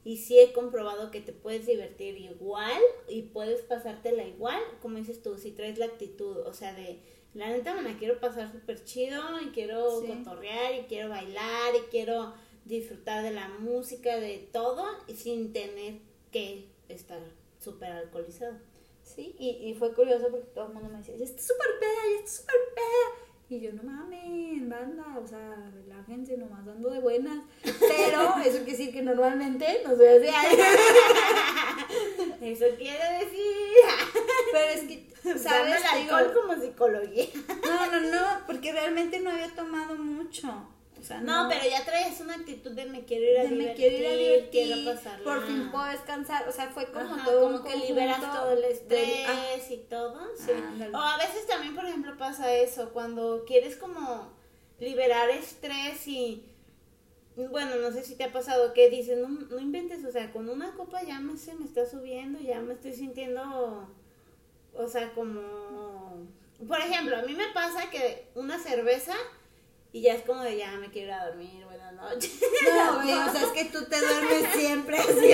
[0.05, 5.23] Y sí he comprobado que te puedes divertir igual y puedes pasártela igual, como dices
[5.23, 6.99] tú, si traes la actitud, o sea, de
[7.35, 10.07] la neta me la quiero pasar súper chido y quiero Sí.
[10.07, 15.99] cotorrear y quiero bailar y quiero disfrutar de la música, de todo, y sin tener
[16.33, 17.21] que estar
[17.63, 18.55] súper alcoholizado.
[19.03, 21.91] Sí, y, y fue curioso porque todo el mundo me decía, ya está súper peda,
[22.13, 23.29] ya está súper peda.
[23.51, 27.45] Y yo, no mames, banda, o sea, relájense, nomás dando de buenas.
[27.63, 30.29] Pero eso quiere decir que normalmente no soy así.
[32.41, 33.43] Eso quiere decir.
[34.53, 35.07] Pero es que,
[35.39, 35.83] ¿sabes?
[35.95, 37.27] el Digo, alcohol como psicología.
[37.65, 40.69] no, no, no, porque realmente no había tomado mucho.
[41.01, 43.49] O sea, No, no, pero ya traes una actitud de me quiero ir a de
[43.49, 43.69] divertir.
[43.69, 45.25] me quiero ir a divertir, quiero pasarla.
[45.25, 46.49] por fin puedo descansar.
[46.49, 49.77] O sea, fue como Ajá, todo como un que liberas todo el estrés ah, y
[49.89, 50.19] todo.
[50.37, 50.53] Sí.
[50.53, 50.95] Ándale.
[50.95, 54.33] O a veces también, por ejemplo, pasa eso, cuando quieres como
[54.79, 56.51] liberar estrés y...
[57.37, 60.49] Bueno, no sé si te ha pasado que dices, no, no inventes, o sea, con
[60.49, 63.93] una copa ya me, se me está subiendo, ya me estoy sintiendo,
[64.77, 66.27] o sea, como...
[66.67, 69.15] Por ejemplo, a mí me pasa que una cerveza
[69.93, 72.41] y ya es como de ya me quiero ir a dormir, buenas noches.
[72.75, 75.31] No, güey, o sea, es que tú te duermes siempre así.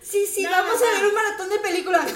[0.00, 0.86] Sí, sí, No, vamos no.
[0.86, 2.12] a ver un maratón de películas.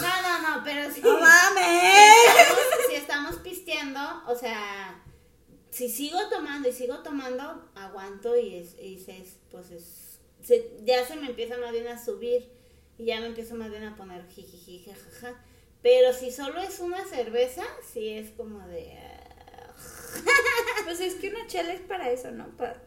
[0.00, 1.00] No, no, no, pero sí.
[1.02, 1.82] ¡No mames!
[2.24, 5.02] si estamos, si estamos pisteando, o sea,
[5.70, 11.06] si sigo tomando y sigo tomando, aguanto y, es, y se, pues es, se- ya
[11.06, 12.50] se me empieza más bien a subir
[12.98, 15.40] y ya me empiezo más bien a poner jijiji, jajaja.
[15.84, 18.96] Pero si solo es una cerveza, sí es como de...
[18.96, 19.74] ah,
[20.84, 22.48] Pues es que una chela es para eso, ¿no?
[22.56, 22.82] Para,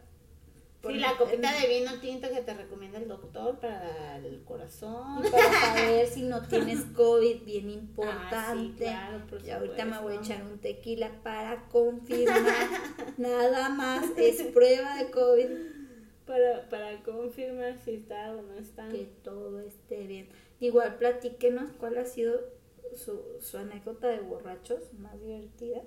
[0.86, 5.22] Sí, la copita de vino tinto que te recomienda el doctor para el corazón.
[5.30, 8.36] Para saber si no tienes COVID, bien importante.
[8.36, 12.68] Ah, sí, claro, por y ahorita me voy a echar un tequila para confirmar.
[13.16, 15.48] Nada más es prueba de COVID.
[16.26, 18.88] Para, para confirmar si está o no está.
[18.88, 20.28] Que todo esté bien.
[20.60, 22.40] Igual platíquenos cuál ha sido
[22.96, 25.82] su, su anécdota de borrachos más divertida.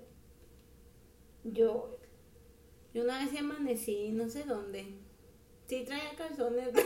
[1.43, 1.97] Yo,
[2.93, 4.85] Yo una vez amanecí, no sé dónde.
[5.67, 6.69] Sí traía calzones.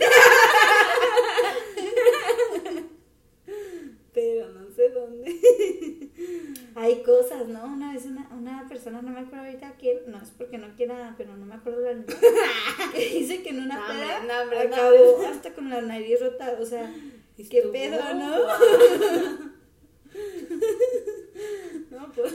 [4.13, 5.35] Pero no sé dónde.
[6.75, 7.65] hay cosas, ¿no?
[7.65, 11.15] Una vez una, una persona, no me acuerdo ahorita quién, no es porque no quiera,
[11.17, 12.13] pero no me acuerdo la neta,
[12.93, 14.59] que dice que en una No, peda no, no.
[14.59, 16.93] acabó hasta con la nariz rota, o sea,
[17.35, 17.97] qué pedo.
[21.91, 22.33] No, pues.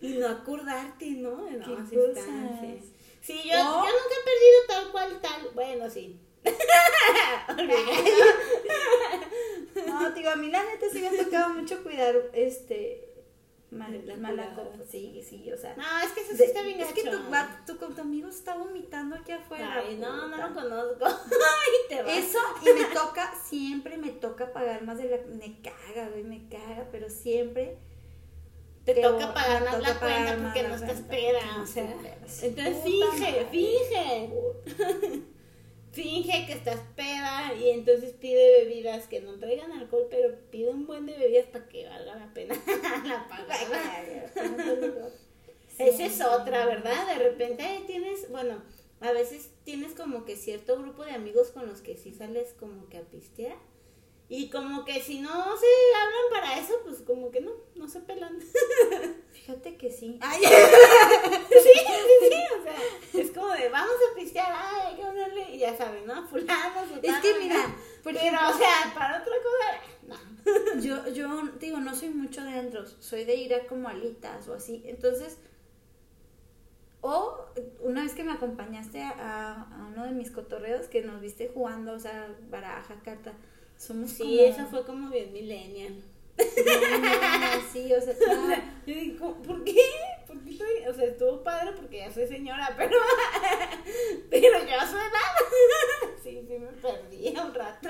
[0.00, 1.46] y no acordarte, ¿no?
[1.48, 1.92] En Qué cosas.
[1.92, 2.84] instancias.
[3.22, 5.48] Sí, yo, nunca he perdido tal cual tal.
[5.54, 6.18] Bueno, sí.
[9.86, 13.06] No, digo, a mí la neta sí me ha tocado mucho cuidar, este,
[13.70, 14.72] mal- La mala curada.
[14.72, 15.74] copa, sí, sí, o sea.
[15.76, 18.28] No, es que eso sí de- está bien es que tu, va- tu, tu amigo
[18.28, 19.82] está vomitando aquí afuera.
[19.86, 21.04] Ay, no, no lo conozco.
[21.06, 22.12] Ay, te vas.
[22.12, 25.18] Eso, y me toca, siempre me toca pagar más de la...
[25.36, 27.78] Me caga, güey, me caga, pero siempre...
[28.94, 31.10] Te toca pagar me más toca la cuenta pagar más porque la no estás cuenta.
[31.10, 31.96] peda, o sea.
[32.42, 34.30] Entonces finge, finge.
[35.92, 40.86] Finge que estás peda y entonces pide bebidas que no traigan alcohol, pero pide un
[40.86, 42.54] buen de bebidas para que valga la pena
[43.04, 45.10] la pagada.
[45.78, 47.08] Esa es otra, ¿verdad?
[47.08, 48.62] De repente eh, tienes, bueno,
[49.00, 52.88] a veces tienes como que cierto grupo de amigos con los que sí sales como
[52.88, 53.56] que a pistear.
[54.28, 58.00] Y como que si no se hablan para eso, pues como que no, no se
[58.00, 58.19] pelan.
[59.62, 60.18] Fíjate que sí.
[60.22, 60.40] Ay,
[61.50, 65.50] Sí, sí, sí, o sea, es como de vamos a pistear, ay, hay que hablarle,
[65.54, 66.26] y ya saben, ¿no?
[66.26, 67.00] Fulano, fulano.
[67.02, 70.18] es que mira, Pero, ejemplo, o sea, para otra cosa,
[70.74, 70.80] no.
[70.80, 74.54] yo, yo digo, no soy mucho de antros, soy de ir a como alitas o
[74.54, 74.82] así.
[74.86, 75.38] Entonces,
[77.02, 77.44] o
[77.80, 81.92] una vez que me acompañaste a, a uno de mis cotorreos que nos viste jugando,
[81.92, 83.32] o sea, baraja, carta,
[83.76, 86.02] somos Sí, como- eso fue como bien millennial.
[86.66, 88.14] No, no, sí, o sea.
[88.86, 89.82] Yo digo, ¿por qué?
[90.26, 90.86] ¿Por qué estoy?
[90.88, 92.96] O sea, estuvo padre porque ya soy señora, pero.
[94.30, 96.14] pero yo a su edad.
[96.22, 97.88] sí, sí, me perdí un rato.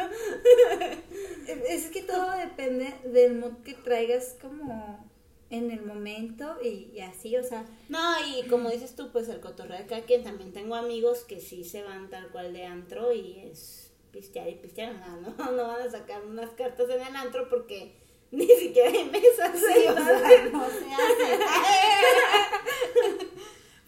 [1.68, 5.08] Es que todo depende del mood que traigas como
[5.50, 9.40] en el momento y, y así, o sea, No, y como dices tú, pues el
[9.40, 10.22] cotorreo de cada quien.
[10.22, 14.54] También tengo amigos que sí se van tal cual de antro y es pistear y
[14.54, 14.94] pistear.
[14.94, 17.94] No, no, no van a sacar unas cartas en el antro porque
[18.38, 19.50] ni siquiera hay mesas.
[19.58, 21.38] Sí, o sea, no se hace.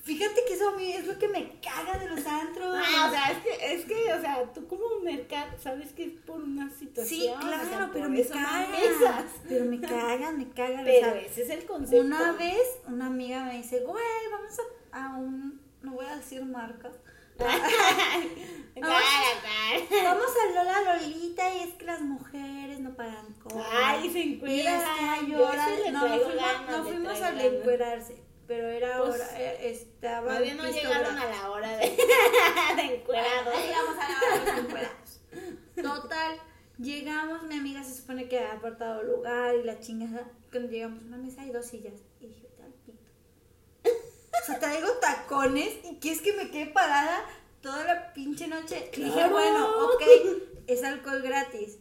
[0.05, 2.77] Fíjate que eso a mí es lo que me caga de los antros.
[2.77, 6.13] Ah, o sea, es que, es que, o sea, tú como mercado sabes que es
[6.27, 7.07] por una situación.
[7.07, 8.79] sí, o claro, sea, pero me eso no hay caga.
[8.79, 9.25] mesas.
[9.49, 10.81] Pero me cagan, me cagan.
[10.81, 12.05] o Pero sea, ese es el concepto.
[12.05, 14.03] una vez una amiga me dice, güey,
[14.33, 14.53] vamos
[14.91, 16.95] a, a un, no voy a decir marcas,
[17.43, 17.59] Cara.
[20.05, 23.65] vamos a Lola Lolita y es que las mujeres no pagan cosas.
[23.73, 24.77] Ay, se Y encuera.
[24.77, 28.69] es que hay Yo horas, sí le no, no fuimos, no fuimos a encuerarse, pero
[28.69, 31.87] era Pues, hora, eh, estaba Todavía no llegaron a la hora de,
[32.77, 33.55] de encuerados.
[33.55, 35.21] Ahí vamos a la hora de encuerados.
[35.77, 36.37] Total,
[36.79, 40.31] llegamos, mi amiga se supone que había apartado lugar y la chingada.
[40.51, 41.95] Cuando llegamos a una mesa hay dos sillas.
[42.21, 43.11] Y dije, tal pito.
[44.41, 47.25] O sea, traigo tacones y quieres que me quede parada
[47.61, 48.91] toda la pinche noche.
[48.95, 49.33] Y dije, Claro.
[49.33, 50.03] bueno, ok,
[50.67, 51.79] es alcohol gratis.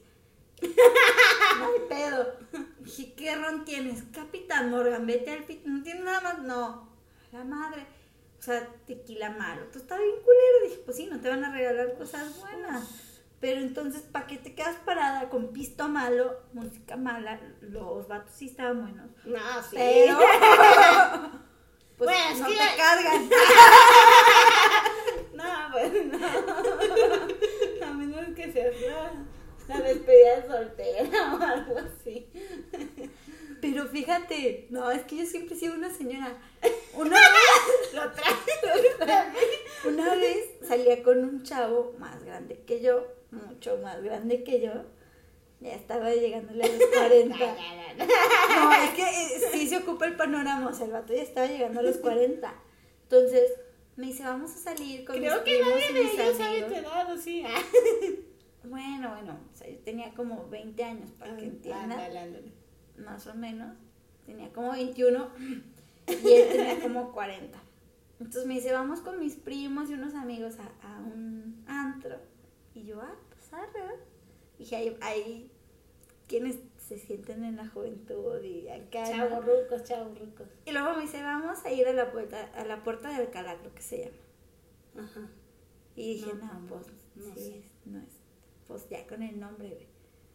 [0.61, 2.35] No hay pedo.
[2.79, 4.03] Dije, ¿qué ron tienes?
[4.13, 5.67] Capitán Morgan, vete al pito.
[5.69, 6.39] ¿No tienes nada más?
[6.39, 6.89] No.
[7.31, 7.85] La madre.
[8.39, 9.61] O sea, tequila malo.
[9.71, 10.65] Pues está bien culero.
[10.65, 12.87] Dije, pues sí, no te van a regalar cosas buenas.
[13.39, 17.39] Pero entonces, ¿para qué te quedas parada con pisto malo, música mala?
[17.61, 19.09] Los vatos sí estaban buenos.
[19.25, 19.75] No, sí.
[19.77, 20.19] Pero.
[22.01, 23.29] Pues Bueno, no que- te cargan.
[25.33, 26.17] No, pues no.
[27.87, 29.11] A menos que seas la,
[29.67, 32.27] la despedida de soltera o algo así.
[33.61, 36.35] Pero fíjate, no, es que yo siempre he sido una señora.
[36.95, 38.35] Una vez, Lo traes.
[39.85, 40.37] una vez
[40.67, 44.71] salía con un chavo más grande que yo, mucho más grande que yo.
[45.62, 47.38] Ya estaba llegándole a los 40.
[47.38, 51.47] No, es que eh, sí se ocupa el panorama, o sea, el vato ya estaba
[51.47, 52.54] llegando a los 40.
[53.04, 53.43] Entonces,
[53.95, 56.38] me dice, vamos a salir con Creo mis que primos nadie y de mis ellos
[56.38, 56.74] sabe amigos".
[56.74, 57.43] tu edad, ¿o sí?
[57.45, 57.62] Ah.
[58.63, 61.91] Bueno, bueno, o sea, yo tenía como 20 años, para que entiendan.
[61.93, 62.52] Ándale, ándale.
[62.97, 63.76] más o menos.
[64.28, 65.30] Tenía como 21
[66.08, 67.58] y él tenía como 40.
[68.19, 72.17] Entonces me dice, vamos con mis primos y unos amigos a, a un antro.
[72.76, 73.95] Y yo, ah, pues arre,
[74.62, 74.63] ¿va?".
[74.63, 75.52] Dije, ahí, ahí
[76.28, 79.02] quienes se sienten en la juventud y acá.
[79.02, 79.28] ¿no?
[79.30, 80.47] Chavos rucos, chavos rucos.
[80.65, 83.58] Y luego me dice, vamos a ir a la puerta, a la puerta de Alcalá,
[83.60, 85.06] creo que se llama.
[85.08, 85.30] Ajá.
[85.95, 88.06] Y dije, No, no, no, pues, no sí, no es,
[88.67, 89.88] pues ya con el nombre, güey.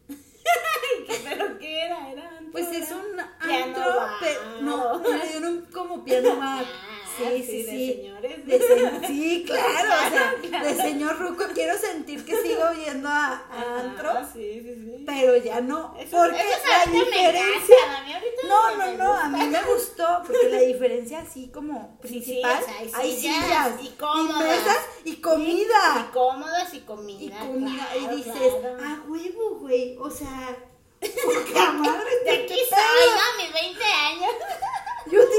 [1.23, 2.11] ¿Pero qué era?
[2.11, 4.11] ¿Era antro, Pues es un antro, bar.
[4.19, 5.03] pe- no,
[5.35, 6.65] era un como piano bar.
[7.19, 7.93] Ah, Sí, sí, de sí.
[7.95, 8.45] señores.
[8.45, 13.27] De se- sí, claro, o sea, de señor Ruco quiero sentir que sigo yendo a,
[13.33, 15.03] a Ah, antro, sí, sí, sí.
[15.05, 17.75] pero ya no, Eso, porque eso la diferencia...
[17.75, 21.49] encanta, a mí ahorita No, no, no, a mí me gustó, porque la diferencia así
[21.53, 24.43] como Sí, sí, principal, o sea, hay hay sillas y cómodas.
[24.43, 26.07] mesas y comida.
[26.07, 27.39] Y cómodas y Y comida.
[27.39, 28.77] comida, claro, y dices, claro.
[28.83, 30.57] a huevo, güey, o sea,
[30.99, 33.43] poca madre, De ¿qué aquí soy, ¿no?
[33.43, 34.31] Mis 20 años.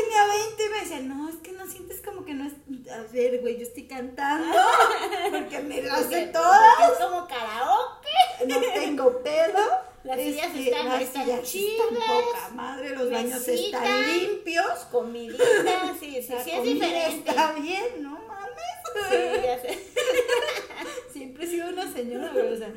[0.09, 2.53] Tenía 20 y me decían, no, es que no sientes como que no es.
[2.91, 4.57] A ver, güey, yo estoy cantando
[5.31, 8.47] porque me sé Porque- todas, Es como karaoke.
[8.47, 9.59] no tengo pedo.
[10.05, 14.79] Las sillas este, están- las están sillas chidas, están poca madre, los baños están limpios.
[14.91, 15.45] Comidita,
[16.01, 17.29] sí, sí, sí es diferente.
[17.31, 19.09] Está bien, no mames.
[19.11, 19.79] Sí, ya sé.
[21.13, 22.73] Siempre he sido una señora, güey, o sea,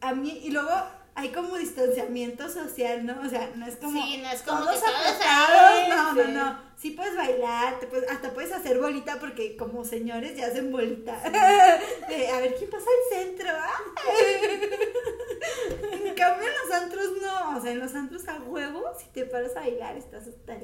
[0.00, 0.70] a mí, y luego
[1.16, 3.20] hay como distanciamiento social, ¿no?
[3.20, 6.32] O sea, no es como Sí, no es como todos que apretados, no, sí.
[6.32, 6.90] no, no, sí.
[6.90, 11.16] puedes bailar, te puedes, hasta puedes hacer bolita porque como señores ya hacen bolita,
[12.08, 13.80] De, a ver quién pasa al centro, ¿ah?
[15.92, 19.24] en cambio en los antros no, o sea, en los antros a huevo, si te
[19.24, 20.56] paras a bailar estás hasta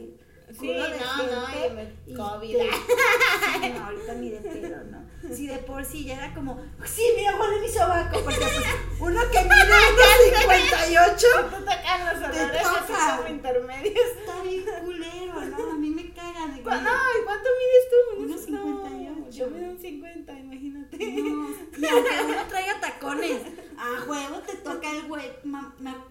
[0.59, 0.83] Sí, no,
[1.27, 2.57] no, y COVID.
[2.57, 2.71] te-
[3.63, 5.11] Sí, no, ahorita ni de pedo, ¿no?
[5.35, 8.65] Si de por sí ya era como, sí, mira, huele mi sobaco, porque pues
[9.01, 9.51] uno que mide
[10.41, 11.17] 1.58
[11.51, 13.95] Tú tocan los Te olores así como intermedios.
[14.19, 15.71] está bien culero, ¿no?
[15.71, 16.51] A mí me cagan.
[16.53, 16.77] de que- ¿Cu- No,
[17.21, 18.23] ¿y cuánto mides tú?
[18.23, 19.31] Unos No, 58.
[19.31, 20.97] Yo mido un 50, imagínate.
[20.99, 23.43] No, y aunque uno traiga tacones,
[23.79, 25.31] a huevo te toca el güey.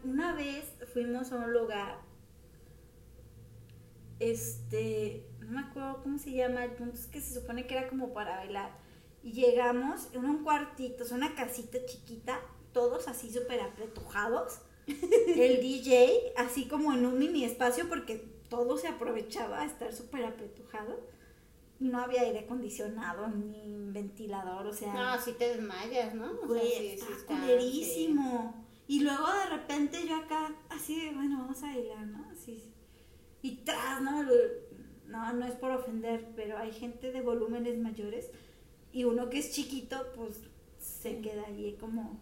[0.04, 1.97] Una vez fuimos a un lugar,
[4.19, 7.89] este, no me acuerdo cómo se llama, el punto es que se supone que era
[7.89, 8.71] como para bailar.
[9.23, 12.39] Y llegamos en un cuartito, es una casita chiquita,
[12.71, 14.60] todos así súper apretujados.
[14.88, 18.17] el DJ, así como en un mini espacio, porque
[18.49, 20.99] todo se aprovechaba a estar súper apretujado.
[21.79, 24.93] No había aire acondicionado ni ventilador, o sea.
[24.93, 26.32] No, si te desmayas, ¿no?
[26.43, 28.65] O Güey, sea, sí, está sí está, culerísimo.
[28.88, 32.27] Y luego de repente yo acá, así de, bueno, vamos a bailar, ¿no?
[32.32, 32.73] Así.
[33.41, 34.23] Y tras, ¿no?
[35.08, 38.30] No, no es por ofender, pero hay gente de volúmenes mayores
[38.91, 40.41] y uno que es chiquito, pues
[40.80, 42.19] se queda ahí como.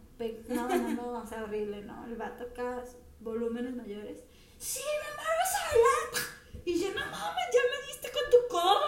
[0.49, 2.05] No, no, no, o sea, horrible, ¿no?
[2.05, 2.83] El vato acá,
[3.19, 4.19] volúmenes mayores.
[4.57, 6.63] Sí, mi amor, vas a bailar.
[6.65, 8.79] Y yo, no mames, ya me diste con tu codo.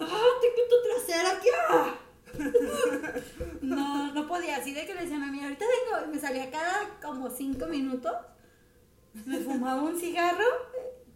[0.00, 1.48] Ah, tengo tu trasera aquí.
[1.68, 1.96] ah".
[3.60, 6.98] No, no podía, así de que le decía a mami, ahorita vengo, me salía cada
[7.00, 8.12] como cinco minutos,
[9.26, 10.46] me fumaba un cigarro,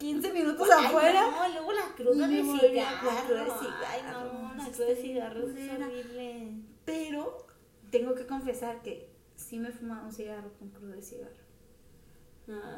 [0.05, 1.31] 15 minutos Ay, afuera.
[1.31, 3.07] no, luego la cruda de cigarro.
[3.11, 5.87] la cruda de Ay, cigarro, no, la cruda de cigarro es culera.
[5.87, 6.53] horrible.
[6.85, 7.47] Pero
[7.91, 11.43] tengo que confesar que sí me fumaba un cigarro con crudo de cigarro.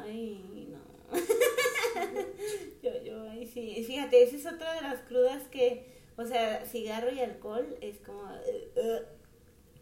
[0.03, 0.79] Ay, no.
[2.83, 3.83] yo, yo, ay, sí.
[3.85, 5.85] Fíjate, esa es otra de las crudas que,
[6.15, 8.23] o sea, cigarro y alcohol es como.
[8.45, 9.05] eh, eh,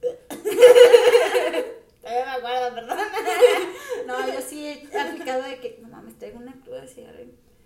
[0.01, 0.19] eh.
[2.05, 2.97] Todavía me acuerdo, perdón.
[4.05, 7.19] No, yo sí he aplicado de que, no mames, tengo una cruda de cigarro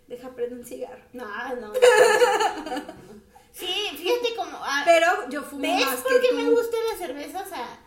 [0.08, 1.04] deja prender un cigarro.
[1.14, 1.26] No,
[1.56, 1.56] no.
[1.56, 3.22] no, no, no.
[3.52, 4.58] Sí, fíjate como.
[4.62, 6.36] ah, Pero yo fumo ¿Ves más por que qué tú.
[6.36, 7.44] me gusta la cerveza?
[7.44, 7.80] O sea,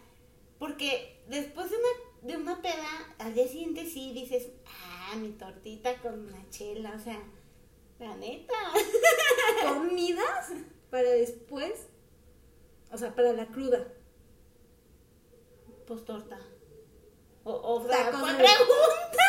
[0.59, 1.89] porque después de una,
[2.35, 7.01] de una peda, al día siguiente sí dices, ah, mi tortita con una chela, o
[7.01, 7.19] sea,
[7.99, 8.55] la neta.
[9.67, 10.51] comidas
[10.91, 11.89] para después,
[12.93, 13.89] o sea, para la cruda.
[15.93, 16.39] Pues torta.
[17.45, 19.25] O, o sea, Tacos ¿cuál de- pregunta?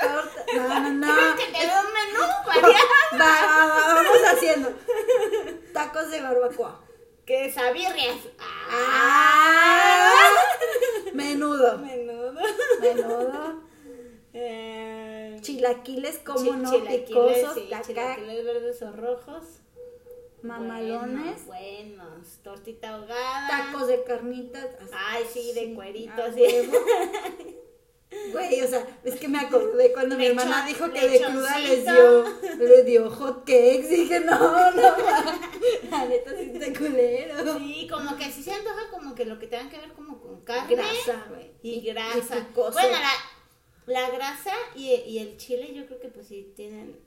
[0.02, 1.06] Torta- No, no, no.
[1.06, 2.24] ¿Quieres que te un menú?
[3.12, 4.72] Va, va, va, vamos haciendo.
[5.72, 6.80] Tacos de barbacoa.
[7.24, 8.16] Que sabirrias.
[8.68, 10.12] Ah,
[11.14, 11.78] menudo.
[11.78, 12.32] Menudo.
[12.80, 13.62] Menudo.
[14.34, 19.44] Eh, Chilaquiles, como no, chilaquiles, picosos, sí, chilaquiles verdes o rojos.
[20.42, 22.38] Mamalones, Buenos, buenos.
[22.42, 23.48] Tortita ahogada.
[23.48, 24.66] tacos de carnitas.
[24.80, 26.40] así, Ay, sí, de cuerito, a así.
[26.40, 26.72] huevo.
[28.32, 31.84] Güey, o sea, es que me acordé cuando mi hermana dijo que de cruda les
[31.84, 32.24] dio,
[32.58, 33.86] le dio hot cakes.
[33.88, 34.82] Y dije, no, no,
[35.90, 37.58] la neta sí está culero.
[37.58, 40.40] Sí, como que sí se antoja como que lo que tenga que ver como con
[40.42, 40.74] carne.
[40.74, 41.52] Grasa, güey.
[41.62, 42.38] Y grasa.
[42.38, 42.98] Y bueno,
[43.86, 46.98] la, la grasa y, y el chile yo creo que pues sí tienen...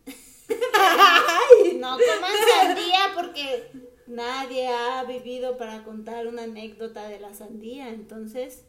[1.76, 3.72] no coman sandía porque
[4.08, 7.90] nadie ha vivido para contar una anécdota de la sandía.
[7.90, 8.64] Entonces,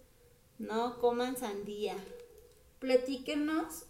[0.59, 1.97] no coman sandía.
[2.79, 3.87] Platíquenos.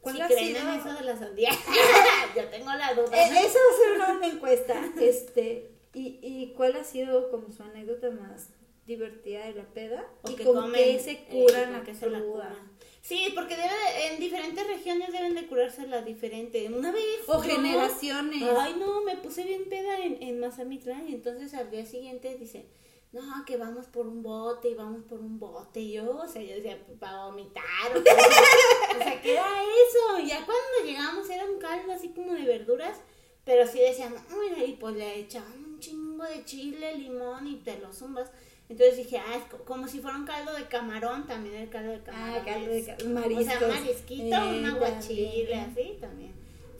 [0.00, 0.60] ¿Cuál si creen sido?
[0.60, 1.50] en eso de la sandía.
[2.36, 3.16] yo tengo la duda.
[3.16, 4.92] Eh, Eso va a ser una, encuesta.
[5.00, 8.48] Este, y, ¿Y cuál ha sido como su anécdota más
[8.86, 10.04] divertida de la peda?
[10.22, 12.54] O ¿Y que con comen, qué se eh, curan con la qué se la cruda?
[13.02, 16.68] Sí, porque debe de- en diferentes regiones deben de curársela diferente.
[16.72, 17.04] Una vez.
[17.26, 18.42] O yo- generaciones.
[18.56, 22.64] Ay, no, me puse bien peda en, en Mazamitla y entonces al día siguiente dice,
[23.10, 25.80] no, que vamos por un bote y vamos por un bote.
[25.80, 27.64] Y yo, o sea, yo decía, para vomitar.
[27.96, 30.18] O, sea, ¿qué era eso?
[30.22, 32.98] Y ya cuando llegamos era un caldo así como de verduras,
[33.44, 37.78] pero sí decían, "Ay", y pues le echaban un chingo de chile, limón y te
[37.80, 38.30] lo zumbas.
[38.72, 41.92] Entonces dije, ah, es co- como si fuera un caldo de camarón, también el caldo
[41.92, 42.36] de camarón.
[42.40, 43.68] Ah, caldo de es- ca- O sea, mariscos.
[43.68, 45.70] marisquito, Eh, un aguachile, también.
[45.70, 46.32] así también.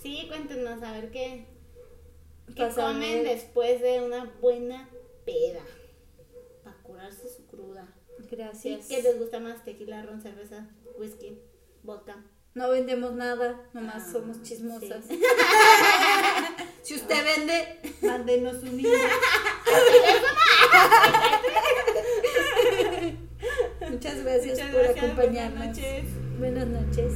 [0.02, 1.44] Sí, cuéntenos a ver qué,
[2.56, 4.88] ¿Qué comen después de una buena
[5.26, 5.60] peda?
[6.64, 7.86] Para curarse su cruda.
[8.30, 8.86] Gracias.
[8.88, 9.62] ¿Qué les gusta más?
[9.62, 10.66] Tequila, ron, cerveza,
[10.98, 11.38] whisky,
[11.82, 12.24] vodka.
[12.54, 15.04] No vendemos nada, nomás Ah, somos chismosas.
[15.06, 15.20] sí.
[16.82, 18.88] si usted vende, mándenos un email.
[23.92, 25.58] Muchas gracias Muchas por gracias, acompañarnos.
[25.58, 26.04] buenas noches.
[26.38, 27.12] Buenas noches.